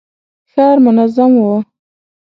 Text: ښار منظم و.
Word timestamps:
ښار 0.51 0.77
منظم 0.85 1.33
و. 1.47 1.47